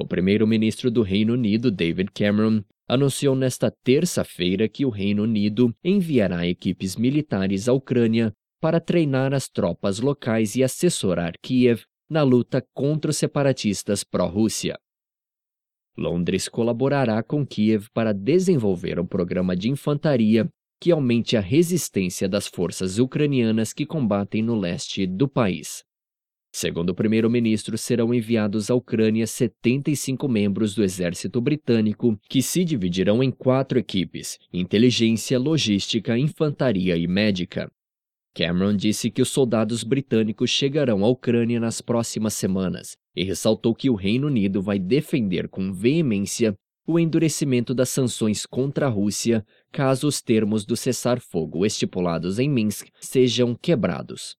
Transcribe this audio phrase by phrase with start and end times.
[0.00, 6.46] O primeiro-ministro do Reino Unido, David Cameron, anunciou nesta terça-feira que o Reino Unido enviará
[6.46, 13.10] equipes militares à Ucrânia para treinar as tropas locais e assessorar Kiev na luta contra
[13.10, 14.78] os separatistas pró-Rússia.
[15.96, 20.48] Londres colaborará com Kiev para desenvolver um programa de infantaria
[20.80, 25.87] que aumente a resistência das forças ucranianas que combatem no leste do país.
[26.60, 33.22] Segundo o primeiro-ministro, serão enviados à Ucrânia 75 membros do exército britânico, que se dividirão
[33.22, 37.70] em quatro equipes: inteligência, logística, infantaria e médica.
[38.34, 43.88] Cameron disse que os soldados britânicos chegarão à Ucrânia nas próximas semanas e ressaltou que
[43.88, 50.08] o Reino Unido vai defender com veemência o endurecimento das sanções contra a Rússia caso
[50.08, 54.34] os termos do cessar-fogo estipulados em Minsk sejam quebrados.